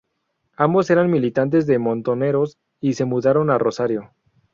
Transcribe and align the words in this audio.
Ambos 0.57 0.89
eran 0.89 1.11
militantes 1.11 1.67
de 1.67 1.77
Montoneros 1.77 2.57
y 2.79 2.95
se 2.95 3.05
mudaron 3.05 3.51
a 3.51 3.59
Rosario. 3.59 4.09